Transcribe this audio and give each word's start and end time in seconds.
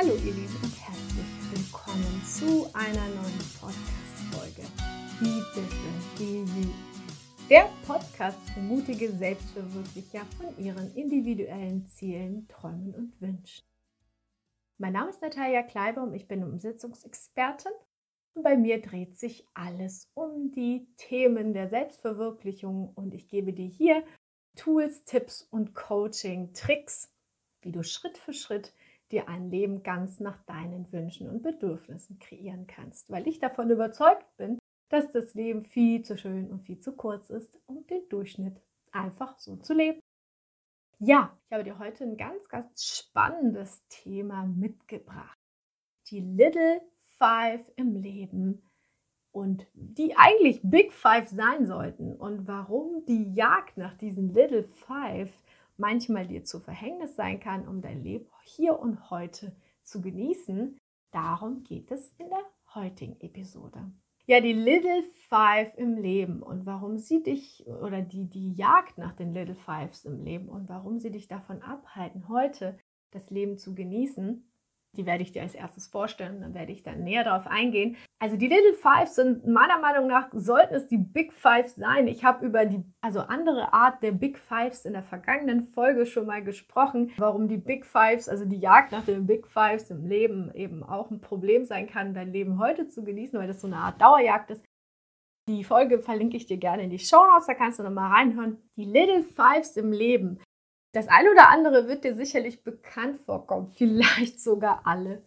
Hallo 0.00 0.14
ihr 0.14 0.32
Lieben 0.32 0.56
und 0.62 0.80
herzlich 0.80 1.26
willkommen 1.50 2.22
zu 2.24 2.72
einer 2.72 3.08
neuen 3.08 3.38
Podcast-Folge. 3.60 4.62
Der 7.50 7.68
Podcast 7.84 8.38
für 8.50 8.60
mutige 8.60 9.10
Selbstverwirklicher 9.10 10.24
von 10.36 10.56
ihren 10.64 10.94
individuellen 10.94 11.84
Zielen, 11.88 12.46
Träumen 12.46 12.94
und 12.94 13.20
Wünschen. 13.20 13.66
Mein 14.76 14.92
Name 14.92 15.10
ist 15.10 15.20
Natalia 15.20 15.64
Kleiber 15.64 16.04
und 16.04 16.14
ich 16.14 16.28
bin 16.28 16.44
Umsetzungsexpertin. 16.44 17.72
Und 18.34 18.44
bei 18.44 18.56
mir 18.56 18.80
dreht 18.80 19.18
sich 19.18 19.48
alles 19.52 20.12
um 20.14 20.52
die 20.52 20.86
Themen 20.96 21.54
der 21.54 21.68
Selbstverwirklichung 21.70 22.92
und 22.94 23.14
ich 23.14 23.26
gebe 23.26 23.52
dir 23.52 23.66
hier 23.66 24.04
Tools, 24.54 25.02
Tipps 25.02 25.42
und 25.42 25.74
Coaching, 25.74 26.52
Tricks, 26.52 27.12
wie 27.62 27.72
du 27.72 27.82
Schritt 27.82 28.16
für 28.16 28.32
Schritt 28.32 28.72
dir 29.08 29.28
ein 29.28 29.50
Leben 29.50 29.82
ganz 29.82 30.20
nach 30.20 30.42
deinen 30.44 30.90
Wünschen 30.92 31.28
und 31.28 31.42
Bedürfnissen 31.42 32.18
kreieren 32.18 32.66
kannst, 32.66 33.10
weil 33.10 33.26
ich 33.26 33.38
davon 33.38 33.70
überzeugt 33.70 34.26
bin, 34.36 34.58
dass 34.90 35.10
das 35.12 35.34
Leben 35.34 35.64
viel 35.64 36.02
zu 36.02 36.16
schön 36.16 36.50
und 36.50 36.62
viel 36.62 36.80
zu 36.80 36.92
kurz 36.92 37.30
ist, 37.30 37.58
um 37.66 37.86
den 37.86 38.08
Durchschnitt 38.08 38.60
einfach 38.92 39.38
so 39.38 39.56
zu 39.56 39.74
leben. 39.74 40.00
Ja, 40.98 41.38
ich 41.46 41.52
habe 41.52 41.64
dir 41.64 41.78
heute 41.78 42.04
ein 42.04 42.16
ganz, 42.16 42.48
ganz 42.48 42.84
spannendes 42.84 43.86
Thema 43.88 44.46
mitgebracht. 44.46 45.38
Die 46.10 46.20
Little 46.20 46.80
Five 47.18 47.70
im 47.76 47.96
Leben 47.96 48.68
und 49.30 49.66
die 49.74 50.16
eigentlich 50.16 50.60
Big 50.62 50.92
Five 50.92 51.28
sein 51.28 51.66
sollten 51.66 52.16
und 52.16 52.48
warum 52.48 53.04
die 53.06 53.32
Jagd 53.34 53.76
nach 53.76 53.94
diesen 53.94 54.32
Little 54.32 54.64
Five 54.64 55.32
manchmal 55.78 56.26
dir 56.26 56.44
zu 56.44 56.60
Verhängnis 56.60 57.16
sein 57.16 57.40
kann, 57.40 57.66
um 57.66 57.80
dein 57.80 58.02
Leben 58.02 58.26
hier 58.44 58.78
und 58.78 59.10
heute 59.10 59.56
zu 59.82 60.00
genießen. 60.00 60.76
Darum 61.10 61.62
geht 61.64 61.90
es 61.90 62.12
in 62.18 62.28
der 62.28 62.44
heutigen 62.74 63.18
Episode. 63.20 63.90
Ja, 64.26 64.40
die 64.40 64.52
Little 64.52 65.04
Five 65.28 65.72
im 65.78 65.96
Leben 65.96 66.42
und 66.42 66.66
warum 66.66 66.98
sie 66.98 67.22
dich 67.22 67.66
oder 67.66 68.02
die, 68.02 68.28
die 68.28 68.52
Jagd 68.52 68.98
nach 68.98 69.12
den 69.12 69.32
Little 69.32 69.54
Fives 69.54 70.04
im 70.04 70.22
Leben 70.22 70.50
und 70.50 70.68
warum 70.68 70.98
sie 70.98 71.10
dich 71.10 71.28
davon 71.28 71.62
abhalten, 71.62 72.28
heute 72.28 72.78
das 73.10 73.30
Leben 73.30 73.56
zu 73.56 73.74
genießen, 73.74 74.47
die 74.96 75.06
werde 75.06 75.22
ich 75.22 75.32
dir 75.32 75.42
als 75.42 75.54
erstes 75.54 75.86
vorstellen, 75.86 76.40
dann 76.40 76.54
werde 76.54 76.72
ich 76.72 76.82
dann 76.82 77.04
näher 77.04 77.24
darauf 77.24 77.46
eingehen. 77.46 77.96
Also 78.18 78.36
die 78.36 78.48
Little 78.48 78.74
Fives 78.74 79.14
sind 79.14 79.46
meiner 79.46 79.78
Meinung 79.78 80.08
nach, 80.08 80.28
sollten 80.32 80.74
es 80.74 80.88
die 80.88 80.98
Big 80.98 81.32
Fives 81.32 81.76
sein. 81.76 82.08
Ich 82.08 82.24
habe 82.24 82.44
über 82.44 82.66
die 82.66 82.82
also 83.00 83.20
andere 83.20 83.72
Art 83.72 84.02
der 84.02 84.12
Big 84.12 84.38
Fives 84.38 84.84
in 84.84 84.94
der 84.94 85.02
vergangenen 85.02 85.62
Folge 85.62 86.06
schon 86.06 86.26
mal 86.26 86.42
gesprochen, 86.42 87.12
warum 87.18 87.48
die 87.48 87.58
Big 87.58 87.86
Fives, 87.86 88.28
also 88.28 88.44
die 88.44 88.58
Jagd 88.58 88.92
nach 88.92 89.04
den 89.04 89.26
Big 89.26 89.46
Fives 89.46 89.90
im 89.90 90.06
Leben 90.06 90.52
eben 90.54 90.82
auch 90.82 91.10
ein 91.10 91.20
Problem 91.20 91.64
sein 91.64 91.86
kann, 91.86 92.14
dein 92.14 92.32
Leben 92.32 92.58
heute 92.58 92.88
zu 92.88 93.04
genießen, 93.04 93.38
weil 93.38 93.48
das 93.48 93.60
so 93.60 93.66
eine 93.66 93.76
Art 93.76 94.00
Dauerjagd 94.00 94.50
ist. 94.50 94.64
Die 95.48 95.64
Folge 95.64 96.00
verlinke 96.00 96.36
ich 96.36 96.46
dir 96.46 96.58
gerne 96.58 96.82
in 96.82 96.90
die 96.90 96.98
Show 96.98 97.24
Notes, 97.26 97.46
da 97.46 97.54
kannst 97.54 97.78
du 97.78 97.82
nochmal 97.82 98.12
reinhören. 98.12 98.58
Die 98.76 98.84
Little 98.84 99.22
Fives 99.22 99.76
im 99.76 99.92
Leben 99.92 100.40
das 100.92 101.08
eine 101.08 101.30
oder 101.30 101.48
andere 101.50 101.86
wird 101.86 102.04
dir 102.04 102.14
sicherlich 102.14 102.62
bekannt 102.62 103.20
vorkommen, 103.20 103.72
vielleicht 103.76 104.40
sogar 104.40 104.86
alle. 104.86 105.22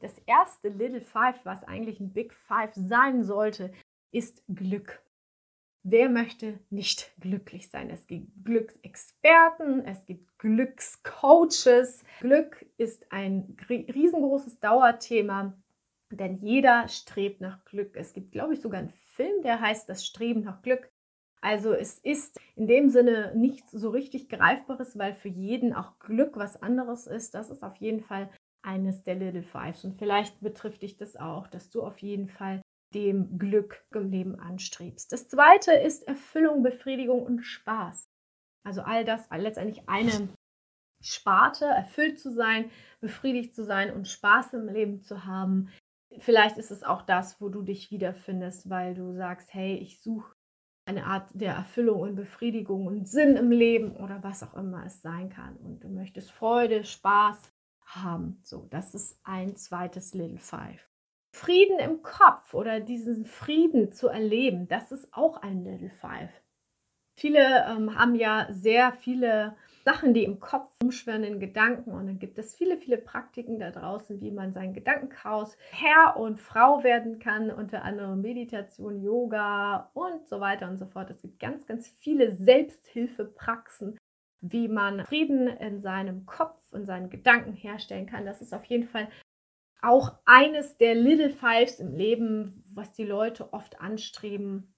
Das 0.00 0.18
erste 0.26 0.70
Little 0.70 1.00
Five, 1.00 1.44
was 1.44 1.62
eigentlich 1.64 2.00
ein 2.00 2.12
Big 2.12 2.32
Five 2.32 2.72
sein 2.74 3.22
sollte, 3.22 3.72
ist 4.10 4.42
Glück. 4.48 5.02
Wer 5.84 6.08
möchte 6.08 6.58
nicht 6.70 7.12
glücklich 7.20 7.70
sein? 7.70 7.88
Es 7.88 8.06
gibt 8.06 8.28
Glücksexperten, 8.44 9.84
es 9.84 10.04
gibt 10.06 10.38
Glückscoaches. 10.38 12.04
Glück 12.20 12.66
ist 12.76 13.10
ein 13.12 13.56
riesengroßes 13.68 14.58
Dauerthema, 14.60 15.54
denn 16.10 16.38
jeder 16.42 16.88
strebt 16.88 17.40
nach 17.40 17.64
Glück. 17.64 17.96
Es 17.96 18.12
gibt, 18.12 18.32
glaube 18.32 18.54
ich, 18.54 18.60
sogar 18.60 18.80
einen 18.80 18.92
Film, 19.14 19.42
der 19.42 19.60
heißt 19.60 19.88
Das 19.88 20.04
Streben 20.04 20.42
nach 20.42 20.62
Glück. 20.62 20.90
Also 21.40 21.72
es 21.72 21.98
ist 21.98 22.38
in 22.56 22.66
dem 22.66 22.88
Sinne 22.88 23.32
nichts 23.36 23.70
so 23.70 23.90
richtig 23.90 24.28
Greifbares, 24.28 24.98
weil 24.98 25.14
für 25.14 25.28
jeden 25.28 25.72
auch 25.72 25.98
Glück 25.98 26.36
was 26.36 26.60
anderes 26.62 27.06
ist. 27.06 27.34
Das 27.34 27.50
ist 27.50 27.62
auf 27.62 27.76
jeden 27.76 28.00
Fall 28.00 28.30
eines 28.62 29.02
der 29.04 29.14
Little 29.14 29.42
Fives. 29.42 29.84
Und 29.84 29.98
vielleicht 29.98 30.40
betrifft 30.40 30.82
dich 30.82 30.96
das 30.96 31.16
auch, 31.16 31.46
dass 31.46 31.70
du 31.70 31.82
auf 31.82 31.98
jeden 31.98 32.28
Fall 32.28 32.60
dem 32.94 33.38
Glück 33.38 33.84
im 33.94 34.10
Leben 34.10 34.34
anstrebst. 34.38 35.12
Das 35.12 35.28
zweite 35.28 35.72
ist 35.72 36.02
Erfüllung, 36.08 36.62
Befriedigung 36.62 37.22
und 37.22 37.42
Spaß. 37.42 38.08
Also 38.64 38.82
all 38.82 39.04
das, 39.04 39.28
letztendlich 39.30 39.88
eine 39.88 40.28
Sparte, 41.00 41.66
erfüllt 41.66 42.18
zu 42.18 42.32
sein, 42.32 42.70
befriedigt 43.00 43.54
zu 43.54 43.64
sein 43.64 43.92
und 43.92 44.08
Spaß 44.08 44.54
im 44.54 44.68
Leben 44.68 45.02
zu 45.02 45.24
haben. 45.24 45.70
Vielleicht 46.18 46.58
ist 46.58 46.70
es 46.70 46.82
auch 46.82 47.02
das, 47.02 47.40
wo 47.40 47.48
du 47.48 47.62
dich 47.62 47.90
wiederfindest, 47.90 48.68
weil 48.68 48.94
du 48.94 49.12
sagst, 49.14 49.52
hey, 49.52 49.76
ich 49.76 50.00
suche 50.00 50.34
eine 50.88 51.04
Art 51.04 51.28
der 51.34 51.52
Erfüllung 51.52 52.00
und 52.00 52.16
Befriedigung 52.16 52.86
und 52.86 53.06
Sinn 53.06 53.36
im 53.36 53.50
Leben 53.50 53.94
oder 53.96 54.22
was 54.22 54.42
auch 54.42 54.54
immer 54.54 54.86
es 54.86 55.02
sein 55.02 55.28
kann. 55.28 55.56
Und 55.56 55.84
du 55.84 55.88
möchtest 55.88 56.32
Freude, 56.32 56.82
Spaß 56.82 57.52
haben. 57.84 58.40
So, 58.42 58.66
das 58.70 58.94
ist 58.94 59.20
ein 59.22 59.54
zweites 59.56 60.14
Little 60.14 60.38
Five. 60.38 60.88
Frieden 61.30 61.78
im 61.78 62.02
Kopf 62.02 62.54
oder 62.54 62.80
diesen 62.80 63.26
Frieden 63.26 63.92
zu 63.92 64.08
erleben, 64.08 64.66
das 64.66 64.90
ist 64.90 65.12
auch 65.12 65.36
ein 65.42 65.62
Little 65.62 65.90
Five. 65.90 66.30
Viele 67.16 67.66
ähm, 67.68 67.98
haben 67.98 68.14
ja 68.14 68.46
sehr 68.50 68.92
viele 68.92 69.56
Sachen, 69.88 70.12
die 70.12 70.24
im 70.24 70.38
Kopf 70.38 70.70
umschwirren, 70.82 71.24
in 71.24 71.40
Gedanken. 71.40 71.92
Und 71.92 72.08
dann 72.08 72.18
gibt 72.18 72.36
es 72.38 72.54
viele, 72.54 72.76
viele 72.76 72.98
Praktiken 72.98 73.58
da 73.58 73.70
draußen, 73.70 74.20
wie 74.20 74.30
man 74.30 74.52
sein 74.52 74.74
Gedankenchaos 74.74 75.56
Herr 75.70 76.18
und 76.18 76.38
Frau 76.42 76.84
werden 76.84 77.18
kann, 77.18 77.50
unter 77.50 77.84
anderem 77.84 78.20
Meditation, 78.20 79.00
Yoga 79.00 79.90
und 79.94 80.28
so 80.28 80.40
weiter 80.40 80.68
und 80.68 80.76
so 80.76 80.84
fort. 80.84 81.08
Es 81.08 81.22
gibt 81.22 81.40
ganz, 81.40 81.66
ganz 81.66 81.88
viele 81.88 82.32
Selbsthilfepraxen, 82.32 83.96
wie 84.42 84.68
man 84.68 85.06
Frieden 85.06 85.46
in 85.48 85.80
seinem 85.80 86.26
Kopf 86.26 86.60
und 86.70 86.84
seinen 86.84 87.08
Gedanken 87.08 87.54
herstellen 87.54 88.04
kann. 88.04 88.26
Das 88.26 88.42
ist 88.42 88.52
auf 88.52 88.66
jeden 88.66 88.88
Fall 88.88 89.08
auch 89.80 90.18
eines 90.26 90.76
der 90.76 90.96
Little 90.96 91.30
Fives 91.30 91.80
im 91.80 91.94
Leben, 91.94 92.62
was 92.74 92.92
die 92.92 93.06
Leute 93.06 93.54
oft 93.54 93.80
anstreben 93.80 94.74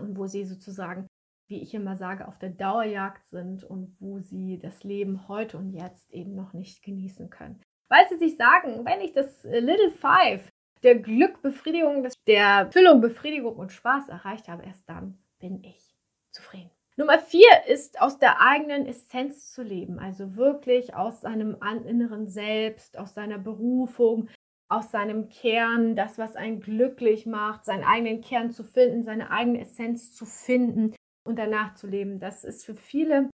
und 0.00 0.16
wo 0.16 0.26
sie 0.26 0.46
sozusagen 0.46 1.06
wie 1.48 1.62
ich 1.62 1.74
immer 1.74 1.96
sage, 1.96 2.26
auf 2.26 2.38
der 2.38 2.50
Dauerjagd 2.50 3.28
sind 3.30 3.64
und 3.64 3.96
wo 4.00 4.18
sie 4.18 4.58
das 4.58 4.84
Leben 4.84 5.28
heute 5.28 5.58
und 5.58 5.72
jetzt 5.72 6.10
eben 6.12 6.34
noch 6.34 6.52
nicht 6.52 6.82
genießen 6.82 7.30
können. 7.30 7.60
Weil 7.88 8.08
sie 8.08 8.16
sich 8.16 8.36
sagen, 8.36 8.84
wenn 8.84 9.00
ich 9.00 9.12
das 9.12 9.44
äh, 9.44 9.60
Little 9.60 9.90
Five 9.90 10.48
der 10.82 10.96
Glück, 10.96 11.42
Befriedigung, 11.42 12.06
der 12.26 12.70
Füllung, 12.70 13.00
Befriedigung 13.00 13.56
und 13.56 13.72
Spaß 13.72 14.08
erreicht 14.08 14.48
habe, 14.48 14.64
erst 14.64 14.88
dann 14.88 15.18
bin 15.38 15.62
ich 15.64 15.94
zufrieden. 16.30 16.70
Nummer 16.96 17.18
vier 17.18 17.66
ist 17.66 18.00
aus 18.00 18.18
der 18.18 18.40
eigenen 18.40 18.86
Essenz 18.86 19.50
zu 19.52 19.62
leben, 19.62 19.98
also 19.98 20.36
wirklich 20.36 20.94
aus 20.94 21.22
seinem 21.22 21.56
inneren 21.86 22.28
Selbst, 22.28 22.98
aus 22.98 23.14
seiner 23.14 23.38
Berufung, 23.38 24.28
aus 24.68 24.90
seinem 24.92 25.28
Kern, 25.28 25.96
das, 25.96 26.18
was 26.18 26.36
einen 26.36 26.60
glücklich 26.60 27.26
macht, 27.26 27.64
seinen 27.64 27.84
eigenen 27.84 28.20
Kern 28.20 28.52
zu 28.52 28.62
finden, 28.62 29.04
seine 29.04 29.30
eigene 29.30 29.60
Essenz 29.60 30.14
zu 30.14 30.24
finden 30.24 30.94
und 31.24 31.38
danach 31.38 31.74
zu 31.74 31.86
leben. 31.86 32.20
Das 32.20 32.44
ist 32.44 32.64
für 32.64 32.74
viele 32.74 33.30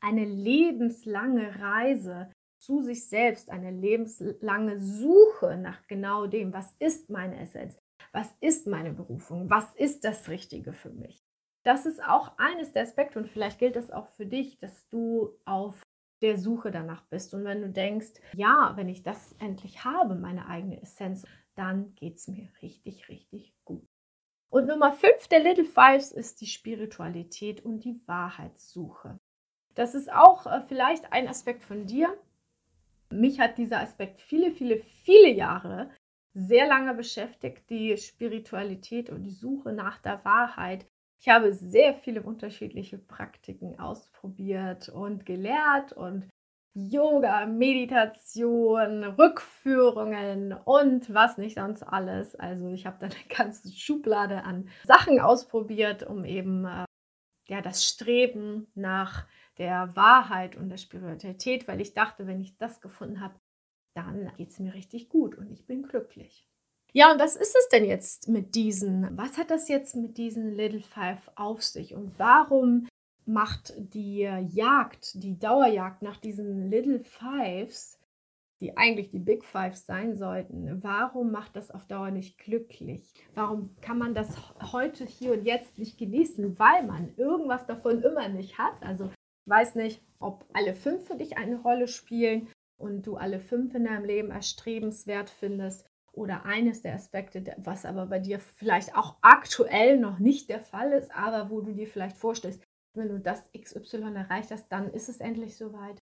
eine 0.00 0.24
lebenslange 0.24 1.58
Reise 1.60 2.30
zu 2.60 2.82
sich 2.82 3.08
selbst, 3.08 3.50
eine 3.50 3.70
lebenslange 3.70 4.80
Suche 4.80 5.56
nach 5.56 5.86
genau 5.86 6.26
dem, 6.26 6.52
was 6.52 6.74
ist 6.78 7.08
meine 7.08 7.38
Essenz, 7.40 7.78
was 8.12 8.36
ist 8.40 8.66
meine 8.66 8.92
Berufung, 8.92 9.48
was 9.48 9.74
ist 9.76 10.04
das 10.04 10.28
Richtige 10.28 10.72
für 10.72 10.90
mich. 10.90 11.20
Das 11.64 11.86
ist 11.86 12.02
auch 12.02 12.36
eines 12.38 12.72
der 12.72 12.82
Aspekte 12.82 13.18
und 13.18 13.28
vielleicht 13.28 13.58
gilt 13.58 13.76
das 13.76 13.90
auch 13.90 14.08
für 14.08 14.26
dich, 14.26 14.58
dass 14.58 14.88
du 14.88 15.36
auf 15.44 15.82
der 16.22 16.38
Suche 16.38 16.70
danach 16.70 17.04
bist. 17.06 17.34
Und 17.34 17.44
wenn 17.44 17.62
du 17.62 17.68
denkst, 17.68 18.14
ja, 18.34 18.72
wenn 18.74 18.88
ich 18.88 19.02
das 19.02 19.34
endlich 19.38 19.84
habe, 19.84 20.14
meine 20.14 20.46
eigene 20.46 20.80
Essenz, 20.80 21.26
dann 21.54 21.94
geht 21.94 22.16
es 22.16 22.28
mir 22.28 22.48
richtig, 22.62 23.08
richtig 23.08 23.54
gut. 23.64 23.87
Und 24.50 24.66
Nummer 24.66 24.92
5 24.92 25.28
der 25.28 25.40
Little 25.40 25.64
Fives 25.64 26.10
ist 26.10 26.40
die 26.40 26.46
Spiritualität 26.46 27.64
und 27.64 27.80
die 27.80 28.00
Wahrheitssuche. 28.06 29.18
Das 29.74 29.94
ist 29.94 30.12
auch 30.12 30.46
äh, 30.46 30.62
vielleicht 30.66 31.12
ein 31.12 31.28
Aspekt 31.28 31.62
von 31.62 31.86
dir. 31.86 32.16
Mich 33.10 33.40
hat 33.40 33.58
dieser 33.58 33.80
Aspekt 33.80 34.20
viele, 34.20 34.50
viele, 34.50 34.78
viele 35.04 35.30
Jahre 35.30 35.90
sehr 36.34 36.66
lange 36.66 36.94
beschäftigt, 36.94 37.68
die 37.68 37.96
Spiritualität 37.96 39.10
und 39.10 39.24
die 39.24 39.30
Suche 39.30 39.72
nach 39.72 39.98
der 39.98 40.24
Wahrheit. 40.24 40.86
Ich 41.20 41.28
habe 41.28 41.52
sehr 41.52 41.94
viele 41.94 42.22
unterschiedliche 42.22 42.98
Praktiken 42.98 43.78
ausprobiert 43.78 44.88
und 44.88 45.26
gelehrt 45.26 45.92
und 45.92 46.28
Yoga, 46.74 47.46
Meditation, 47.46 49.04
Rückführungen 49.04 50.52
und 50.52 51.12
was 51.12 51.38
nicht 51.38 51.56
sonst 51.56 51.82
alles. 51.82 52.34
Also 52.36 52.68
ich 52.68 52.86
habe 52.86 52.98
da 53.00 53.06
eine 53.06 53.24
ganze 53.36 53.72
Schublade 53.72 54.44
an 54.44 54.68
Sachen 54.84 55.20
ausprobiert, 55.20 56.02
um 56.04 56.24
eben 56.24 56.64
äh, 56.64 56.84
ja 57.48 57.60
das 57.62 57.84
Streben 57.84 58.68
nach 58.74 59.26
der 59.58 59.94
Wahrheit 59.96 60.56
und 60.56 60.68
der 60.68 60.76
Spiritualität, 60.76 61.66
weil 61.66 61.80
ich 61.80 61.94
dachte, 61.94 62.26
wenn 62.26 62.40
ich 62.40 62.56
das 62.58 62.80
gefunden 62.80 63.20
habe, 63.20 63.34
dann 63.94 64.32
geht 64.36 64.50
es 64.50 64.60
mir 64.60 64.74
richtig 64.74 65.08
gut 65.08 65.36
und 65.36 65.50
ich 65.50 65.66
bin 65.66 65.82
glücklich. 65.82 66.48
Ja, 66.92 67.12
und 67.12 67.20
was 67.20 67.36
ist 67.36 67.54
es 67.54 67.68
denn 67.68 67.84
jetzt 67.84 68.28
mit 68.28 68.54
diesen, 68.54 69.16
was 69.16 69.36
hat 69.36 69.50
das 69.50 69.68
jetzt 69.68 69.94
mit 69.94 70.16
diesen 70.16 70.54
Little 70.54 70.80
Five 70.80 71.30
auf 71.34 71.62
sich 71.62 71.94
und 71.94 72.18
warum 72.18 72.87
macht 73.28 73.74
die 73.76 74.20
Jagd, 74.20 75.22
die 75.22 75.38
Dauerjagd 75.38 76.02
nach 76.02 76.16
diesen 76.16 76.70
Little 76.70 77.00
Fives, 77.00 77.98
die 78.60 78.76
eigentlich 78.76 79.10
die 79.10 79.20
Big 79.20 79.44
Fives 79.44 79.86
sein 79.86 80.16
sollten, 80.16 80.82
warum 80.82 81.30
macht 81.30 81.54
das 81.54 81.70
auf 81.70 81.86
Dauer 81.86 82.10
nicht 82.10 82.38
glücklich? 82.38 83.12
Warum 83.34 83.76
kann 83.80 83.98
man 83.98 84.14
das 84.14 84.36
heute, 84.72 85.04
hier 85.04 85.32
und 85.32 85.44
jetzt 85.44 85.78
nicht 85.78 85.98
genießen, 85.98 86.58
weil 86.58 86.84
man 86.84 87.14
irgendwas 87.16 87.66
davon 87.66 88.02
immer 88.02 88.28
nicht 88.28 88.58
hat? 88.58 88.82
Also 88.82 89.04
ich 89.04 89.50
weiß 89.50 89.76
nicht, 89.76 90.02
ob 90.18 90.44
alle 90.52 90.74
fünf 90.74 91.06
für 91.06 91.16
dich 91.16 91.38
eine 91.38 91.60
Rolle 91.60 91.86
spielen 91.86 92.48
und 92.76 93.06
du 93.06 93.16
alle 93.16 93.38
fünf 93.38 93.74
in 93.74 93.84
deinem 93.84 94.04
Leben 94.04 94.30
erstrebenswert 94.30 95.30
findest 95.30 95.86
oder 96.12 96.44
eines 96.44 96.82
der 96.82 96.94
Aspekte, 96.94 97.44
was 97.58 97.84
aber 97.84 98.06
bei 98.06 98.18
dir 98.18 98.40
vielleicht 98.40 98.96
auch 98.96 99.16
aktuell 99.20 99.98
noch 99.98 100.18
nicht 100.18 100.50
der 100.50 100.60
Fall 100.60 100.92
ist, 100.92 101.14
aber 101.14 101.50
wo 101.50 101.60
du 101.60 101.72
dir 101.74 101.86
vielleicht 101.86 102.16
vorstellst, 102.16 102.60
wenn 102.98 103.08
du 103.08 103.18
das 103.18 103.50
XY 103.52 104.14
erreicht 104.14 104.50
hast, 104.50 104.68
dann 104.68 104.92
ist 104.92 105.08
es 105.08 105.20
endlich 105.20 105.56
soweit. 105.56 105.98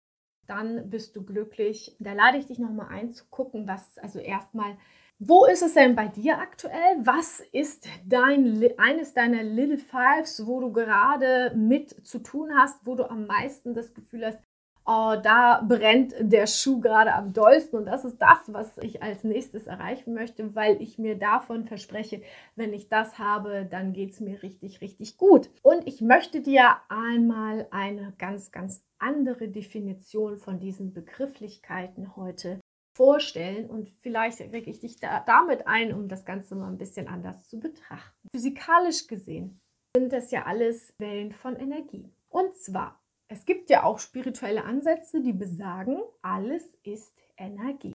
Dann 0.46 0.90
bist 0.90 1.16
du 1.16 1.24
glücklich. 1.24 1.96
Da 1.98 2.12
lade 2.12 2.38
ich 2.38 2.46
dich 2.46 2.58
nochmal 2.58 2.88
ein 2.88 3.12
zu 3.12 3.24
gucken, 3.30 3.68
was 3.68 3.98
also 3.98 4.18
erstmal, 4.18 4.76
wo 5.18 5.46
ist 5.46 5.62
es 5.62 5.74
denn 5.74 5.94
bei 5.94 6.08
dir 6.08 6.38
aktuell? 6.38 6.96
Was 6.98 7.40
ist 7.52 7.86
dein 8.04 8.62
eines 8.78 9.14
deiner 9.14 9.42
Little 9.42 9.78
Fives, 9.78 10.46
wo 10.46 10.60
du 10.60 10.72
gerade 10.72 11.54
mit 11.56 12.06
zu 12.06 12.18
tun 12.20 12.56
hast, 12.56 12.86
wo 12.86 12.94
du 12.94 13.08
am 13.08 13.26
meisten 13.26 13.74
das 13.74 13.94
Gefühl 13.94 14.26
hast, 14.26 14.38
oh, 14.86 15.16
da 15.22 15.62
brennt 15.66 16.14
der 16.20 16.46
Schuh 16.46 16.80
gerade 16.80 17.12
am 17.12 17.32
dollsten 17.32 17.78
und 17.78 17.86
das 17.86 18.04
ist 18.04 18.18
das, 18.18 18.38
was 18.48 18.78
ich 18.78 19.02
als 19.02 19.24
nächstes 19.24 19.66
erreichen 19.66 20.14
möchte, 20.14 20.54
weil 20.54 20.80
ich 20.80 20.98
mir 20.98 21.18
davon 21.18 21.64
verspreche, 21.64 22.22
wenn 22.54 22.72
ich 22.72 22.88
das 22.88 23.18
habe, 23.18 23.66
dann 23.68 23.92
geht 23.92 24.12
es 24.12 24.20
mir 24.20 24.42
richtig, 24.42 24.80
richtig 24.80 25.16
gut. 25.16 25.50
Und 25.62 25.86
ich 25.86 26.00
möchte 26.00 26.40
dir 26.40 26.76
einmal 26.88 27.66
eine 27.70 28.14
ganz, 28.18 28.52
ganz 28.52 28.84
andere 28.98 29.48
Definition 29.48 30.38
von 30.38 30.60
diesen 30.60 30.92
Begrifflichkeiten 30.92 32.16
heute 32.16 32.60
vorstellen 32.96 33.68
und 33.68 33.90
vielleicht 34.00 34.40
rege 34.40 34.70
ich 34.70 34.80
dich 34.80 34.98
da 34.98 35.22
damit 35.26 35.66
ein, 35.66 35.92
um 35.92 36.08
das 36.08 36.24
Ganze 36.24 36.54
mal 36.54 36.68
ein 36.68 36.78
bisschen 36.78 37.08
anders 37.08 37.46
zu 37.48 37.60
betrachten. 37.60 38.28
Physikalisch 38.34 39.06
gesehen 39.06 39.60
sind 39.94 40.12
das 40.12 40.30
ja 40.30 40.44
alles 40.44 40.94
Wellen 40.98 41.32
von 41.32 41.56
Energie. 41.56 42.10
Und 42.28 42.56
zwar 42.56 43.00
es 43.28 43.44
gibt 43.44 43.70
ja 43.70 43.84
auch 43.84 43.98
spirituelle 43.98 44.64
Ansätze, 44.64 45.20
die 45.20 45.32
besagen, 45.32 46.00
alles 46.22 46.64
ist 46.82 47.12
Energie. 47.36 47.92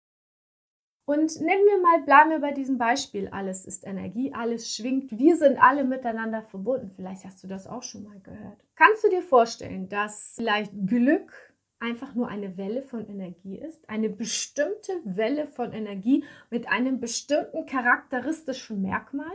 Und 1.06 1.40
nehmen 1.40 1.64
wir 1.64 1.80
mal, 1.80 2.02
bleiben 2.04 2.30
wir 2.30 2.38
bei 2.38 2.52
diesem 2.52 2.78
Beispiel, 2.78 3.28
alles 3.28 3.64
ist 3.64 3.84
Energie, 3.84 4.32
alles 4.32 4.74
schwingt, 4.74 5.10
wir 5.18 5.36
sind 5.36 5.58
alle 5.58 5.82
miteinander 5.82 6.42
verbunden. 6.42 6.90
Vielleicht 6.90 7.24
hast 7.24 7.42
du 7.42 7.48
das 7.48 7.66
auch 7.66 7.82
schon 7.82 8.04
mal 8.04 8.20
gehört. 8.20 8.64
Kannst 8.76 9.02
du 9.02 9.08
dir 9.08 9.22
vorstellen, 9.22 9.88
dass 9.88 10.34
vielleicht 10.36 10.72
Glück 10.86 11.32
einfach 11.80 12.14
nur 12.14 12.28
eine 12.28 12.56
Welle 12.56 12.82
von 12.82 13.08
Energie 13.08 13.58
ist, 13.58 13.88
eine 13.88 14.08
bestimmte 14.08 14.92
Welle 15.04 15.46
von 15.46 15.72
Energie 15.72 16.24
mit 16.48 16.68
einem 16.68 17.00
bestimmten 17.00 17.66
charakteristischen 17.66 18.80
Merkmal? 18.80 19.34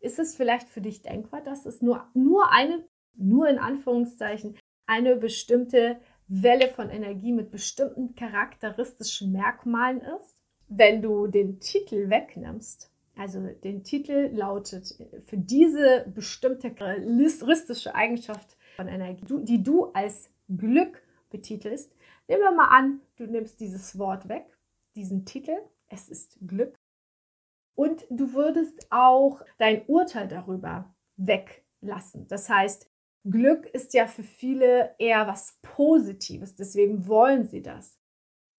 Ist 0.00 0.18
es 0.18 0.34
vielleicht 0.34 0.68
für 0.68 0.80
dich 0.80 1.02
denkbar, 1.02 1.40
dass 1.42 1.66
es 1.66 1.82
nur, 1.82 2.08
nur 2.14 2.50
eine, 2.50 2.84
nur 3.14 3.48
in 3.48 3.58
Anführungszeichen, 3.58 4.56
eine 4.86 5.16
bestimmte 5.16 6.00
Welle 6.28 6.68
von 6.68 6.90
Energie 6.90 7.32
mit 7.32 7.50
bestimmten 7.50 8.14
charakteristischen 8.14 9.32
Merkmalen 9.32 10.00
ist. 10.00 10.40
Wenn 10.68 11.02
du 11.02 11.26
den 11.26 11.60
Titel 11.60 12.08
wegnimmst, 12.08 12.90
also 13.16 13.40
den 13.62 13.84
Titel 13.84 14.30
lautet 14.32 14.94
für 15.26 15.36
diese 15.36 16.06
bestimmte 16.14 16.72
charakteristische 16.72 17.94
Eigenschaft 17.94 18.56
von 18.76 18.88
Energie, 18.88 19.44
die 19.44 19.62
du 19.62 19.86
als 19.92 20.30
Glück 20.48 21.02
betitelst, 21.30 21.94
nehmen 22.28 22.42
wir 22.42 22.52
mal 22.52 22.68
an, 22.68 23.00
du 23.16 23.26
nimmst 23.26 23.60
dieses 23.60 23.98
Wort 23.98 24.28
weg, 24.28 24.46
diesen 24.96 25.24
Titel, 25.24 25.56
es 25.88 26.08
ist 26.08 26.38
Glück, 26.46 26.74
und 27.76 28.06
du 28.08 28.32
würdest 28.32 28.86
auch 28.90 29.42
dein 29.58 29.84
Urteil 29.86 30.28
darüber 30.28 30.94
weglassen. 31.16 32.26
Das 32.28 32.48
heißt, 32.48 32.88
Glück 33.24 33.66
ist 33.66 33.94
ja 33.94 34.06
für 34.06 34.22
viele 34.22 34.94
eher 34.98 35.26
was 35.26 35.58
Positives, 35.62 36.56
deswegen 36.56 37.08
wollen 37.08 37.44
sie 37.44 37.62
das. 37.62 37.98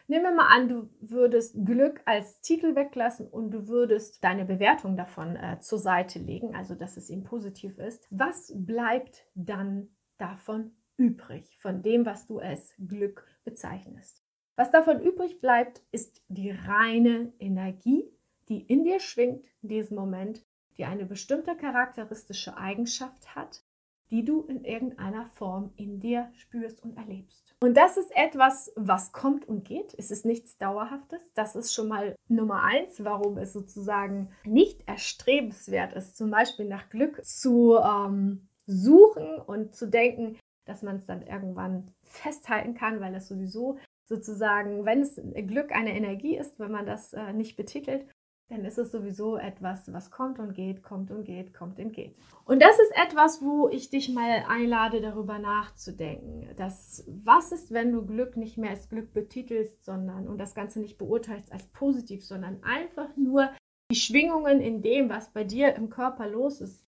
Nehmen 0.07 0.23
wir 0.23 0.31
mal 0.31 0.47
an, 0.47 0.69
du 0.69 0.89
würdest 1.01 1.55
Glück 1.65 2.01
als 2.05 2.41
Titel 2.41 2.75
weglassen 2.75 3.27
und 3.27 3.51
du 3.51 3.67
würdest 3.67 4.23
deine 4.23 4.45
Bewertung 4.45 4.97
davon 4.97 5.35
äh, 5.35 5.59
zur 5.59 5.77
Seite 5.77 6.19
legen, 6.19 6.55
also 6.55 6.73
dass 6.73 6.97
es 6.97 7.09
ihm 7.09 7.23
positiv 7.23 7.77
ist. 7.77 8.07
Was 8.09 8.51
bleibt 8.55 9.25
dann 9.35 9.89
davon 10.17 10.75
übrig, 10.97 11.57
von 11.59 11.83
dem, 11.83 12.05
was 12.05 12.25
du 12.25 12.39
als 12.39 12.73
Glück 12.87 13.27
bezeichnest? 13.43 14.23
Was 14.55 14.71
davon 14.71 14.99
übrig 15.01 15.41
bleibt, 15.41 15.83
ist 15.91 16.23
die 16.27 16.51
reine 16.51 17.33
Energie, 17.39 18.03
die 18.49 18.61
in 18.61 18.83
dir 18.83 18.99
schwingt 18.99 19.45
in 19.61 19.69
diesem 19.69 19.97
Moment, 19.97 20.43
die 20.77 20.85
eine 20.85 21.05
bestimmte 21.05 21.55
charakteristische 21.55 22.57
Eigenschaft 22.57 23.35
hat 23.35 23.64
die 24.11 24.23
du 24.23 24.43
in 24.43 24.63
irgendeiner 24.63 25.25
Form 25.33 25.71
in 25.75 25.99
dir 25.99 26.31
spürst 26.35 26.83
und 26.83 26.97
erlebst. 26.97 27.55
Und 27.61 27.75
das 27.75 27.97
ist 27.97 28.15
etwas, 28.15 28.71
was 28.75 29.11
kommt 29.11 29.47
und 29.47 29.65
geht. 29.65 29.95
Es 29.97 30.11
ist 30.11 30.25
nichts 30.25 30.57
Dauerhaftes. 30.57 31.33
Das 31.33 31.55
ist 31.55 31.73
schon 31.73 31.87
mal 31.87 32.15
Nummer 32.27 32.63
eins, 32.63 33.03
warum 33.03 33.37
es 33.37 33.53
sozusagen 33.53 34.29
nicht 34.45 34.87
erstrebenswert 34.87 35.93
ist, 35.93 36.17
zum 36.17 36.29
Beispiel 36.29 36.67
nach 36.67 36.89
Glück 36.89 37.25
zu 37.25 37.77
ähm, 37.77 38.47
suchen 38.67 39.39
und 39.45 39.75
zu 39.75 39.87
denken, 39.87 40.37
dass 40.65 40.81
man 40.81 40.97
es 40.97 41.05
dann 41.05 41.21
irgendwann 41.21 41.91
festhalten 42.03 42.73
kann, 42.73 42.99
weil 42.99 43.15
es 43.15 43.27
sowieso 43.27 43.77
sozusagen, 44.05 44.85
wenn 44.85 45.01
es 45.01 45.19
Glück 45.47 45.71
eine 45.71 45.95
Energie 45.95 46.37
ist, 46.37 46.59
wenn 46.59 46.71
man 46.71 46.85
das 46.85 47.13
äh, 47.13 47.33
nicht 47.33 47.55
betitelt, 47.55 48.05
dann 48.49 48.63
ist 48.63 48.77
es 48.77 48.91
sowieso 48.91 49.37
etwas, 49.37 49.91
was 49.91 50.11
kommt 50.11 50.37
und 50.37 50.53
geht, 50.53 50.83
kommt 50.83 51.09
und 51.09 51.23
geht, 51.23 51.53
kommt 51.53 51.79
und 51.79 51.93
geht. 51.93 52.15
Und 52.45 52.61
das 52.61 52.77
ist 52.79 52.93
etwas, 52.95 53.41
wo 53.41 53.69
ich 53.69 53.89
dich 53.89 54.13
mal 54.13 54.45
einlade, 54.47 55.01
darüber 55.01 55.39
nachzudenken. 55.39 56.47
Dass, 56.55 57.03
was 57.07 57.51
ist, 57.51 57.71
wenn 57.71 57.91
du 57.91 58.05
Glück 58.05 58.37
nicht 58.37 58.57
mehr 58.57 58.69
als 58.69 58.87
Glück 58.87 59.13
betitelst, 59.13 59.83
sondern 59.83 60.27
und 60.27 60.37
das 60.37 60.53
Ganze 60.53 60.79
nicht 60.79 60.99
beurteilst 60.99 61.51
als 61.51 61.65
positiv, 61.69 62.23
sondern 62.23 62.61
einfach 62.63 63.15
nur 63.17 63.49
die 63.91 63.95
Schwingungen 63.95 64.61
in 64.61 64.83
dem, 64.83 65.09
was 65.09 65.33
bei 65.33 65.43
dir 65.43 65.73
im 65.75 65.89
Körper 65.89 66.27
los 66.27 66.61
ist, 66.61 66.85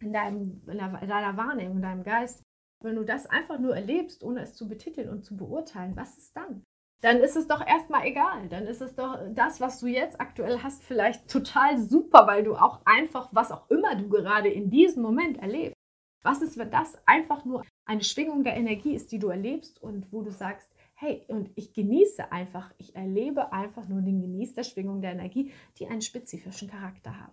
in, 0.00 0.12
deinem, 0.12 0.62
in, 0.66 0.78
deiner 0.78 1.36
Wahrnehmung, 1.36 1.76
in 1.76 1.82
deinem 1.82 2.02
Geist, 2.02 2.42
wenn 2.82 2.96
du 2.96 3.04
das 3.04 3.26
einfach 3.26 3.60
nur 3.60 3.76
erlebst, 3.76 4.24
ohne 4.24 4.42
es 4.42 4.54
zu 4.54 4.68
betiteln 4.68 5.08
und 5.08 5.24
zu 5.24 5.36
beurteilen, 5.36 5.94
was 5.96 6.18
ist 6.18 6.34
dann? 6.36 6.64
Dann 7.00 7.18
ist 7.18 7.36
es 7.36 7.46
doch 7.46 7.66
erstmal 7.66 8.06
egal. 8.06 8.48
Dann 8.48 8.66
ist 8.66 8.80
es 8.80 8.94
doch 8.94 9.18
das, 9.34 9.60
was 9.60 9.80
du 9.80 9.86
jetzt 9.86 10.20
aktuell 10.20 10.62
hast, 10.62 10.82
vielleicht 10.82 11.28
total 11.28 11.78
super, 11.78 12.26
weil 12.26 12.44
du 12.44 12.54
auch 12.54 12.80
einfach, 12.84 13.28
was 13.32 13.50
auch 13.50 13.70
immer 13.70 13.94
du 13.94 14.08
gerade 14.08 14.48
in 14.48 14.70
diesem 14.70 15.02
Moment 15.02 15.38
erlebst. 15.38 15.74
Was 16.22 16.42
ist, 16.42 16.58
wenn 16.58 16.70
das 16.70 16.98
einfach 17.06 17.46
nur 17.46 17.64
eine 17.86 18.04
Schwingung 18.04 18.44
der 18.44 18.54
Energie 18.54 18.94
ist, 18.94 19.10
die 19.10 19.18
du 19.18 19.28
erlebst 19.28 19.82
und 19.82 20.12
wo 20.12 20.22
du 20.22 20.30
sagst, 20.30 20.70
hey, 20.94 21.24
und 21.28 21.50
ich 21.54 21.72
genieße 21.72 22.30
einfach, 22.30 22.74
ich 22.76 22.94
erlebe 22.94 23.54
einfach 23.54 23.88
nur 23.88 24.02
den 24.02 24.20
Genieß 24.20 24.52
der 24.52 24.64
Schwingung 24.64 25.00
der 25.00 25.12
Energie, 25.12 25.50
die 25.78 25.86
einen 25.86 26.02
spezifischen 26.02 26.68
Charakter 26.68 27.18
haben. 27.18 27.32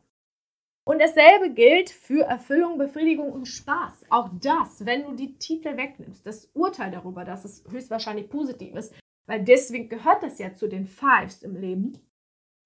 Und 0.86 1.01
dasselbe 1.01 1.53
gilt 1.53 1.89
für 1.89 2.24
Erfüllung, 2.24 2.77
Befriedigung 2.77 3.33
und 3.33 3.45
Spaß. 3.45 4.05
Auch 4.09 4.29
das, 4.41 4.86
wenn 4.86 5.03
du 5.03 5.15
die 5.15 5.38
Titel 5.38 5.75
wegnimmst, 5.75 6.25
das 6.25 6.50
Urteil 6.53 6.91
darüber, 6.91 7.25
dass 7.25 7.43
es 7.43 7.65
höchstwahrscheinlich 7.69 8.29
positiv 8.29 8.74
ist, 8.74 8.95
weil 9.27 9.43
deswegen 9.43 9.89
gehört 9.89 10.24
das 10.24 10.39
ja 10.39 10.55
zu 10.55 10.67
den 10.67 10.88
Fives 10.88 11.43
im 11.43 11.55
Leben, 11.55 12.00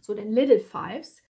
zu 0.01 0.13
den 0.13 0.32
Little 0.32 0.60
Fives, 0.60 1.22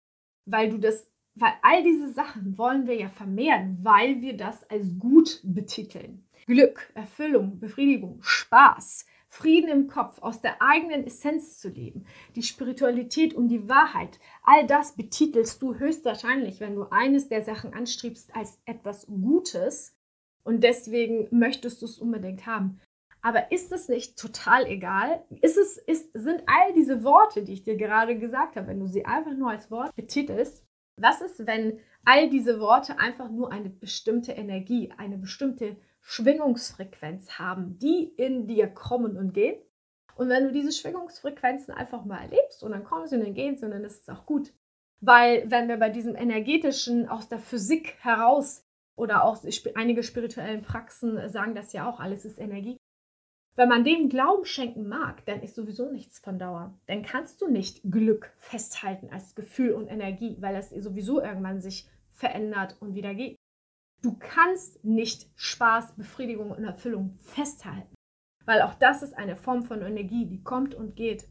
weil 0.46 0.70
du 0.70 0.78
das, 0.78 1.10
weil 1.36 1.54
all 1.64 1.84
diese 1.84 2.12
Sachen 2.12 2.58
wollen 2.58 2.86
wir 2.86 2.96
ja 2.96 3.10
vermehren, 3.10 3.80
weil 3.82 4.22
wir 4.22 4.38
das 4.38 4.70
als 4.70 5.00
gut 5.00 5.42
betiteln. 5.44 6.28
Glück, 6.46 6.92
Erfüllung, 6.96 7.60
Befriedigung, 7.60 8.20
Spaß, 8.22 9.06
Frieden 9.30 9.70
im 9.70 9.88
Kopf, 9.88 10.22
aus 10.22 10.42
der 10.42 10.62
eigenen 10.62 11.06
Essenz 11.06 11.60
zu 11.60 11.70
leben, 11.70 12.06
die 12.36 12.44
Spiritualität 12.44 13.34
und 13.34 13.48
die 13.48 13.70
Wahrheit, 13.70 14.20
all 14.44 14.68
das 14.68 14.98
betitelst 14.98 15.62
du 15.62 15.76
höchstwahrscheinlich, 15.76 16.60
wenn 16.60 16.76
du 16.76 16.90
eines 16.90 17.30
der 17.30 17.42
Sachen 17.42 17.74
anstrebst, 17.74 18.36
als 18.36 18.60
etwas 18.66 19.08
Gutes 19.08 19.96
und 20.44 20.64
deswegen 20.64 21.28
möchtest 21.32 21.82
du 21.82 21.86
es 21.86 22.00
unbedingt 22.00 22.46
haben. 22.46 22.82
Aber 23.22 23.52
ist 23.52 23.72
es 23.72 23.88
nicht 23.88 24.18
total 24.18 24.66
egal? 24.66 25.24
Ist 25.42 25.58
es, 25.58 25.78
ist, 25.78 26.12
sind 26.14 26.42
all 26.48 26.74
diese 26.74 27.04
Worte, 27.04 27.44
die 27.44 27.54
ich 27.54 27.64
dir 27.64 27.78
gerade 27.78 28.18
gesagt 28.18 28.56
habe, 28.56 28.68
wenn 28.68 28.80
du 28.80 28.88
sie 28.88 29.06
einfach 29.06 29.34
nur 29.34 29.52
als 29.52 29.70
Wort 29.70 29.96
betitelst, 29.96 30.66
was 30.98 31.22
ist, 31.22 31.46
wenn 31.46 31.80
all 32.04 32.30
diese 32.30 32.60
Worte 32.60 32.98
einfach 33.00 33.30
nur 33.30 33.52
eine 33.52 33.70
bestimmte 33.70 34.32
Energie, 34.32 34.92
eine 34.98 35.18
bestimmte 35.18 35.78
Schwingungsfrequenz 36.02 37.38
haben, 37.38 37.78
die 37.78 38.06
in 38.06 38.48
dir 38.48 38.68
kommen 38.68 39.18
und 39.18 39.34
gehen? 39.34 39.56
Und 40.16 40.30
wenn 40.30 40.46
du 40.46 40.52
diese 40.52 40.72
Schwingungsfrequenzen 40.72 41.74
einfach 41.74 42.06
mal 42.06 42.22
erlebst 42.22 42.64
und 42.64 42.72
dann 42.72 42.84
kommen 42.84 43.08
sie 43.08 43.16
und 43.16 43.24
dann 43.24 43.34
gehen 43.34 43.58
sie 43.58 43.66
und 43.66 43.72
dann 43.72 43.84
ist 43.84 44.02
es 44.02 44.10
auch 44.10 44.26
gut. 44.26 44.52
Weil 45.00 45.50
wenn 45.50 45.68
wir 45.68 45.78
bei 45.78 45.90
diesem 45.90 46.16
energetischen 46.16 47.08
aus 47.08 47.30
der 47.30 47.40
Physik 47.40 47.96
heraus 48.02 48.64
oder 48.96 49.24
auch 49.24 49.40
einige 49.76 50.04
spirituellen 50.04 50.62
Praxen 50.62 51.30
sagen 51.30 51.56
das 51.56 51.74
ja 51.74 51.90
auch, 51.90 52.00
alles 52.00 52.26
ist 52.26 52.40
Energie. 52.40 52.78
Wenn 53.56 53.68
man 53.68 53.84
dem 53.84 54.08
Glauben 54.08 54.46
schenken 54.46 54.88
mag, 54.88 55.26
dann 55.26 55.42
ist 55.42 55.56
sowieso 55.56 55.92
nichts 55.92 56.20
von 56.20 56.40
Dauer. 56.40 56.80
Dann 56.88 57.02
kannst 57.02 57.42
du 57.42 57.48
nicht 57.48 57.82
Glück 57.84 58.34
festhalten 58.38 59.10
als 59.12 59.36
Gefühl 59.36 59.72
und 59.72 59.88
Energie, 59.88 60.38
weil 60.40 60.56
es 60.56 60.70
sowieso 60.70 61.22
irgendwann 61.22 61.60
sich 61.60 61.90
verändert 62.14 62.78
und 62.80 62.96
wieder 62.96 63.14
geht. 63.14 63.36
Du 64.02 64.16
kannst 64.18 64.84
nicht 64.84 65.30
Spaß, 65.36 65.96
Befriedigung 65.96 66.52
und 66.52 66.64
Erfüllung 66.64 67.18
festhalten, 67.20 67.94
weil 68.46 68.62
auch 68.62 68.74
das 68.74 69.04
ist 69.04 69.14
eine 69.14 69.36
Form 69.36 69.64
von 69.64 69.82
Energie, 69.82 70.26
die 70.26 70.44
kommt 70.44 70.74
und 70.74 70.96
geht. 70.96 71.28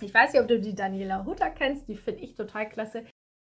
Ich 0.00 0.14
weiß 0.14 0.32
nicht, 0.32 0.40
ob 0.40 0.48
du 0.48 0.60
die 0.60 0.74
Daniela 0.74 1.26
Hutter 1.26 1.50
kennst, 1.50 1.88
die 1.88 1.96
finde 1.96 2.20
ich 2.20 2.34
total 2.34 2.68
klasse. 2.68 3.04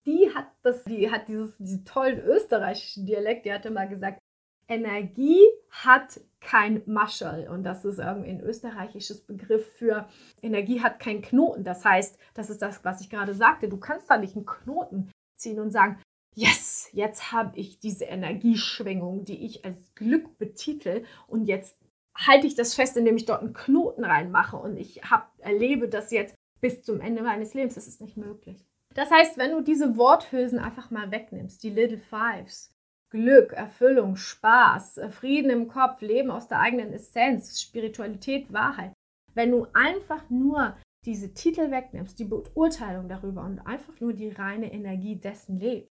Die 0.07 0.31
hat 0.35 0.49
das, 0.63 0.85
die 0.85 1.11
hat 1.11 1.29
dieses, 1.29 1.57
diesen 1.59 1.85
tollen 1.85 2.21
österreichischen 2.21 3.07
Dialekt, 3.07 3.45
die 3.45 3.53
hatte 3.53 3.71
mal 3.71 3.89
gesagt, 3.89 4.21
Energie 4.69 5.43
hat 5.71 6.21
kein 6.41 6.83
Maschel 6.87 7.49
und 7.49 7.65
das 7.65 7.85
ist 7.85 7.99
irgendwie 7.99 8.31
ein 8.31 8.41
österreichisches 8.41 9.21
Begriff 9.21 9.67
für 9.77 10.09
Energie 10.43 10.81
hat 10.81 11.01
keinen 11.01 11.23
Knoten. 11.23 11.65
Das 11.65 11.85
heißt, 11.85 12.19
das 12.35 12.51
ist 12.51 12.63
das, 12.63 12.85
was 12.85 13.01
ich 13.01 13.11
gerade 13.11 13.35
sagte. 13.35 13.69
Du 13.69 13.79
kannst 13.79 14.11
da 14.11 14.17
nicht 14.17 14.37
einen 14.37 14.47
Knoten 14.47 15.11
ziehen 15.37 15.61
und 15.61 15.71
sagen, 15.71 16.01
yes, 16.35 16.89
jetzt 16.93 17.33
habe 17.33 17.59
ich 17.59 17.81
diese 17.81 18.05
Energieschwingung, 18.05 19.25
die 19.25 19.45
ich 19.45 19.65
als 19.65 19.95
Glück 19.95 20.39
betitel 20.39 21.05
und 21.27 21.47
jetzt 21.47 21.79
halte 22.17 22.47
ich 22.47 22.55
das 22.55 22.75
fest, 22.75 22.97
indem 22.97 23.17
ich 23.17 23.27
dort 23.27 23.43
einen 23.43 23.53
Knoten 23.53 24.05
reinmache 24.05 24.57
und 24.57 24.77
ich 24.77 25.03
hab, 25.03 25.33
erlebe 25.39 25.89
das 25.89 26.11
jetzt 26.11 26.35
bis 26.61 26.83
zum 26.83 27.01
Ende 27.01 27.23
meines 27.23 27.55
Lebens. 27.55 27.75
Das 27.75 27.87
ist 27.87 28.01
nicht 28.01 28.17
möglich. 28.17 28.65
Das 28.95 29.11
heißt, 29.11 29.37
wenn 29.37 29.51
du 29.51 29.61
diese 29.61 29.97
Worthülsen 29.97 30.59
einfach 30.59 30.91
mal 30.91 31.11
wegnimmst, 31.11 31.63
die 31.63 31.71
Little 31.71 31.99
Fives, 31.99 32.75
Glück, 33.17 33.55
Erfüllung, 33.55 34.17
Spaß, 34.17 35.01
Frieden 35.11 35.51
im 35.51 35.69
Kopf, 35.69 36.03
Leben 36.03 36.31
aus 36.31 36.49
der 36.49 36.61
eigenen 36.61 36.93
Essenz, 36.93 37.61
Spiritualität, 37.61 38.53
Wahrheit, 38.53 38.93
wenn 39.35 39.51
du 39.51 39.67
einfach 39.73 40.29
nur 40.29 40.77
diese 41.07 41.33
Titel 41.33 41.71
wegnimmst, 41.71 42.19
die 42.19 42.25
Beurteilung 42.25 43.09
darüber 43.09 43.43
und 43.43 43.61
einfach 43.61 43.99
nur 44.01 44.13
die 44.13 44.29
reine 44.29 44.71
Energie 44.71 45.17
dessen 45.17 45.59
lebst, 45.59 45.89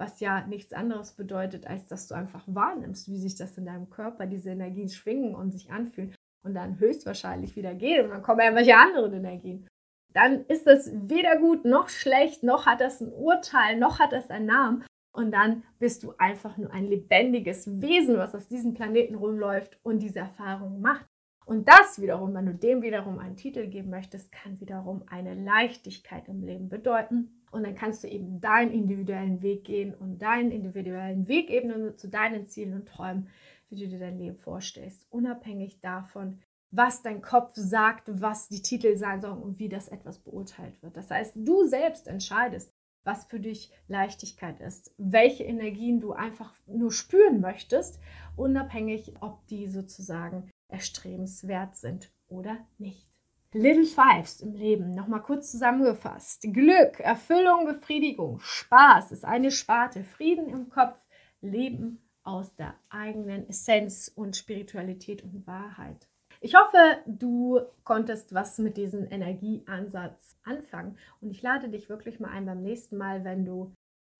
was 0.00 0.18
ja 0.18 0.44
nichts 0.48 0.72
anderes 0.72 1.12
bedeutet, 1.12 1.68
als 1.68 1.86
dass 1.86 2.08
du 2.08 2.14
einfach 2.16 2.42
wahrnimmst, 2.46 3.08
wie 3.08 3.18
sich 3.18 3.36
das 3.36 3.56
in 3.56 3.66
deinem 3.66 3.88
Körper, 3.88 4.26
diese 4.26 4.50
Energien 4.50 4.88
schwingen 4.88 5.36
und 5.36 5.52
sich 5.52 5.70
anfühlen 5.70 6.12
und 6.44 6.54
dann 6.54 6.80
höchstwahrscheinlich 6.80 7.54
wieder 7.54 7.74
gehen 7.74 8.06
und 8.06 8.10
dann 8.10 8.22
kommen 8.22 8.40
irgendwelche 8.40 8.76
anderen 8.76 9.12
Energien. 9.12 9.68
Dann 10.12 10.44
ist 10.46 10.66
das 10.66 10.90
weder 10.92 11.38
gut 11.38 11.64
noch 11.64 11.88
schlecht, 11.88 12.42
noch 12.42 12.66
hat 12.66 12.80
das 12.80 13.00
ein 13.00 13.12
Urteil, 13.12 13.78
noch 13.78 14.00
hat 14.00 14.12
das 14.12 14.28
einen 14.30 14.46
Namen. 14.46 14.84
Und 15.14 15.30
dann 15.30 15.62
bist 15.78 16.02
du 16.02 16.12
einfach 16.18 16.58
nur 16.58 16.72
ein 16.72 16.88
lebendiges 16.88 17.80
Wesen, 17.80 18.18
was 18.18 18.34
auf 18.34 18.48
diesem 18.48 18.74
Planeten 18.74 19.14
rumläuft 19.14 19.78
und 19.84 20.00
diese 20.00 20.18
Erfahrung 20.18 20.80
macht. 20.80 21.06
Und 21.46 21.68
das 21.68 22.00
wiederum, 22.00 22.34
wenn 22.34 22.46
du 22.46 22.54
dem 22.54 22.82
wiederum 22.82 23.20
einen 23.20 23.36
Titel 23.36 23.68
geben 23.68 23.90
möchtest, 23.90 24.32
kann 24.32 24.60
wiederum 24.60 25.04
eine 25.06 25.34
Leichtigkeit 25.34 26.26
im 26.28 26.42
Leben 26.42 26.68
bedeuten. 26.68 27.44
Und 27.52 27.62
dann 27.64 27.76
kannst 27.76 28.02
du 28.02 28.08
eben 28.08 28.40
deinen 28.40 28.72
individuellen 28.72 29.40
Weg 29.40 29.62
gehen 29.62 29.94
und 29.94 30.18
deinen 30.20 30.50
individuellen 30.50 31.28
Weg 31.28 31.48
eben 31.48 31.96
zu 31.96 32.08
deinen 32.08 32.48
Zielen 32.48 32.74
und 32.74 32.88
Träumen, 32.88 33.28
wie 33.68 33.76
du 33.76 33.86
dir 33.86 34.00
dein 34.00 34.18
Leben 34.18 34.38
vorstellst, 34.38 35.06
unabhängig 35.10 35.80
davon, 35.80 36.40
was 36.72 37.02
dein 37.02 37.22
Kopf 37.22 37.52
sagt, 37.54 38.20
was 38.20 38.48
die 38.48 38.62
Titel 38.62 38.96
sein 38.96 39.20
sollen 39.20 39.40
und 39.40 39.60
wie 39.60 39.68
das 39.68 39.86
etwas 39.86 40.18
beurteilt 40.18 40.82
wird. 40.82 40.96
Das 40.96 41.08
heißt, 41.08 41.36
du 41.36 41.66
selbst 41.66 42.08
entscheidest, 42.08 42.74
was 43.04 43.24
für 43.26 43.38
dich 43.38 43.70
Leichtigkeit 43.86 44.60
ist, 44.60 44.92
welche 44.98 45.44
Energien 45.44 46.00
du 46.00 46.12
einfach 46.12 46.52
nur 46.66 46.90
spüren 46.90 47.40
möchtest, 47.40 48.00
unabhängig, 48.36 49.14
ob 49.20 49.46
die 49.46 49.68
sozusagen 49.68 50.50
erstrebenswert 50.68 51.76
sind 51.76 52.10
oder 52.28 52.56
nicht. 52.78 53.06
Little 53.52 53.86
Fives 53.86 54.40
im 54.40 54.54
Leben, 54.54 54.94
nochmal 54.96 55.22
kurz 55.22 55.52
zusammengefasst. 55.52 56.42
Glück, 56.52 56.98
Erfüllung, 56.98 57.66
Befriedigung, 57.66 58.40
Spaß 58.40 59.12
ist 59.12 59.24
eine 59.24 59.52
Sparte, 59.52 60.02
Frieden 60.02 60.48
im 60.48 60.70
Kopf, 60.70 60.98
Leben 61.40 62.00
aus 62.24 62.56
der 62.56 62.74
eigenen 62.88 63.48
Essenz 63.48 64.10
und 64.12 64.36
Spiritualität 64.36 65.22
und 65.22 65.46
Wahrheit. 65.46 66.08
Ich 66.44 66.54
hoffe, 66.56 67.02
du 67.06 67.58
konntest 67.84 68.34
was 68.34 68.58
mit 68.58 68.76
diesem 68.76 69.10
Energieansatz 69.10 70.36
anfangen 70.42 70.98
und 71.22 71.30
ich 71.30 71.40
lade 71.40 71.70
dich 71.70 71.88
wirklich 71.88 72.20
mal 72.20 72.28
ein 72.28 72.44
beim 72.44 72.60
nächsten 72.60 72.98
Mal, 72.98 73.24
wenn 73.24 73.46
du 73.46 73.72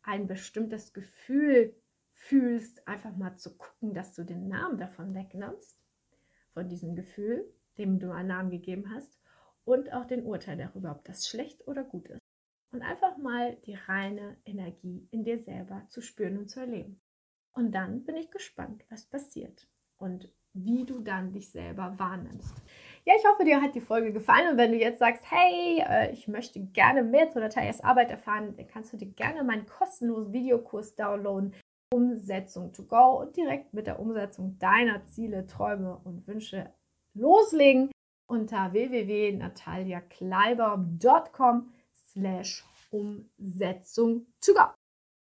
ein 0.02 0.26
bestimmtes 0.26 0.94
Gefühl 0.94 1.76
fühlst, 2.14 2.88
einfach 2.88 3.14
mal 3.14 3.36
zu 3.36 3.54
gucken, 3.58 3.92
dass 3.92 4.14
du 4.14 4.24
den 4.24 4.48
Namen 4.48 4.78
davon 4.78 5.14
wegnimmst, 5.14 5.78
von 6.54 6.66
diesem 6.66 6.96
Gefühl, 6.96 7.44
dem 7.76 7.98
du 7.98 8.10
einen 8.10 8.28
Namen 8.28 8.50
gegeben 8.50 8.90
hast 8.94 9.20
und 9.66 9.92
auch 9.92 10.06
den 10.06 10.24
Urteil 10.24 10.56
darüber, 10.56 10.92
ob 10.92 11.04
das 11.04 11.28
schlecht 11.28 11.68
oder 11.68 11.84
gut 11.84 12.08
ist. 12.08 12.22
Und 12.70 12.80
einfach 12.80 13.18
mal 13.18 13.56
die 13.66 13.74
reine 13.74 14.38
Energie 14.46 15.06
in 15.10 15.24
dir 15.24 15.40
selber 15.40 15.84
zu 15.90 16.00
spüren 16.00 16.38
und 16.38 16.48
zu 16.48 16.60
erleben. 16.60 17.02
Und 17.52 17.72
dann 17.72 18.02
bin 18.04 18.16
ich 18.16 18.30
gespannt, 18.30 18.82
was 18.88 19.04
passiert 19.04 19.68
und 19.98 20.32
wie 20.54 20.84
du 20.84 21.00
dann 21.00 21.32
dich 21.32 21.50
selber 21.50 21.92
wahrnimmst. 21.98 22.54
Ja, 23.04 23.12
ich 23.18 23.26
hoffe, 23.26 23.44
dir 23.44 23.60
hat 23.60 23.74
die 23.74 23.82
Folge 23.82 24.12
gefallen 24.12 24.52
und 24.52 24.56
wenn 24.56 24.72
du 24.72 24.78
jetzt 24.78 25.00
sagst, 25.00 25.30
hey, 25.30 25.84
äh, 25.86 26.10
ich 26.12 26.26
möchte 26.26 26.58
gerne 26.60 27.02
mehr 27.02 27.30
zu 27.30 27.38
Natalias 27.38 27.82
Arbeit 27.82 28.10
erfahren, 28.10 28.56
dann 28.56 28.66
kannst 28.66 28.94
du 28.94 28.96
dir 28.96 29.08
gerne 29.08 29.44
meinen 29.44 29.66
kostenlosen 29.66 30.32
Videokurs 30.32 30.94
downloaden, 30.94 31.52
Umsetzung 31.92 32.72
to 32.72 32.84
go 32.84 33.20
und 33.20 33.36
direkt 33.36 33.74
mit 33.74 33.86
der 33.86 34.00
Umsetzung 34.00 34.58
deiner 34.58 35.04
Ziele, 35.06 35.46
Träume 35.46 36.00
und 36.04 36.26
Wünsche 36.26 36.72
loslegen 37.12 37.90
unter 38.26 38.72
www.nataliakleiber.com 38.72 41.70
slash 42.10 42.64
Umsetzung 42.90 44.26
to 44.40 44.54
go. 44.54 44.64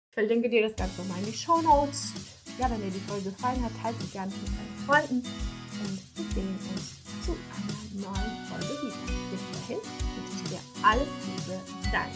Ich 0.09 0.13
verlinke 0.13 0.49
dir 0.49 0.61
das 0.63 0.75
Ganze 0.75 1.01
nochmal 1.01 1.19
in 1.19 1.25
die 1.25 1.33
Show 1.33 1.61
Notes. 1.61 2.42
Ja, 2.60 2.69
wenn 2.69 2.81
dir 2.81 2.91
die 2.91 3.00
Folge 3.00 3.31
gefallen 3.31 3.63
hat, 3.63 3.72
teile 3.81 3.95
sie 4.00 4.07
gerne 4.07 4.31
mit 4.31 4.48
deinen 4.48 4.86
Freunden 4.86 5.27
und 5.81 6.00
wir 6.15 6.33
sehen 6.33 6.60
uns 6.75 7.25
zu 7.25 7.31
einer 7.31 8.05
neuen 8.05 8.45
Folge 8.48 8.74
wieder. 8.83 8.98
Bis 9.31 9.41
dahin 9.51 9.77
wünsche 9.77 10.43
ich 10.43 10.50
dir 10.50 10.60
alles 10.83 11.07
Liebe, 11.25 11.60
dein 11.91 12.12